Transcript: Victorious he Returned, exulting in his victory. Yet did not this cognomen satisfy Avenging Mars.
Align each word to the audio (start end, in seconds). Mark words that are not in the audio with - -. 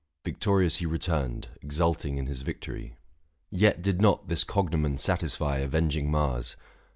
Victorious 0.25 0.77
he 0.77 0.87
Returned, 0.87 1.49
exulting 1.61 2.17
in 2.17 2.25
his 2.25 2.41
victory. 2.41 2.95
Yet 3.51 3.83
did 3.83 4.01
not 4.01 4.29
this 4.29 4.43
cognomen 4.43 4.97
satisfy 4.97 5.57
Avenging 5.59 6.09
Mars. 6.09 6.55